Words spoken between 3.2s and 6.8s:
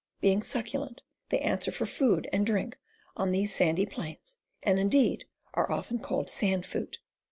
these sandy plains, and, indeed, are often called sand